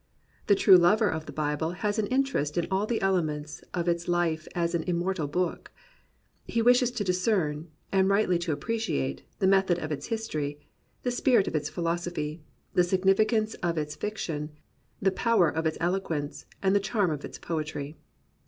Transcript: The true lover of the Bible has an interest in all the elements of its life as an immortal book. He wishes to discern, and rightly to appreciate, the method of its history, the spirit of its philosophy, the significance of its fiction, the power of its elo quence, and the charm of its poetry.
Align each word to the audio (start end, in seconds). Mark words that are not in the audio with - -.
The 0.47 0.55
true 0.55 0.77
lover 0.77 1.07
of 1.07 1.27
the 1.27 1.31
Bible 1.31 1.73
has 1.85 1.99
an 1.99 2.07
interest 2.07 2.57
in 2.57 2.67
all 2.71 2.87
the 2.87 2.99
elements 3.03 3.61
of 3.71 3.87
its 3.87 4.07
life 4.07 4.47
as 4.55 4.73
an 4.73 4.81
immortal 4.87 5.27
book. 5.27 5.71
He 6.47 6.59
wishes 6.59 6.89
to 6.89 7.03
discern, 7.03 7.67
and 7.91 8.09
rightly 8.09 8.39
to 8.39 8.51
appreciate, 8.51 9.21
the 9.37 9.45
method 9.45 9.77
of 9.77 9.91
its 9.91 10.07
history, 10.07 10.59
the 11.03 11.11
spirit 11.11 11.47
of 11.47 11.53
its 11.55 11.69
philosophy, 11.69 12.41
the 12.73 12.83
significance 12.83 13.53
of 13.61 13.77
its 13.77 13.93
fiction, 13.95 14.49
the 14.99 15.11
power 15.11 15.47
of 15.47 15.67
its 15.67 15.77
elo 15.79 15.99
quence, 15.99 16.45
and 16.63 16.75
the 16.75 16.79
charm 16.79 17.11
of 17.11 17.23
its 17.23 17.37
poetry. 17.37 17.95